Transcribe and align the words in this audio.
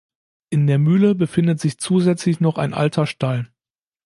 In 0.49 0.65
der 0.65 0.79
Mühle 0.79 1.13
befindet 1.13 1.59
sich 1.59 1.77
zusätzlich 1.77 2.39
noch 2.39 2.57
ein 2.57 2.73
alter 2.73 3.05
Stall. 3.05 3.51